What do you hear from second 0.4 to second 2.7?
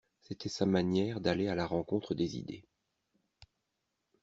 sa manière d'aller à la rencontre des idées.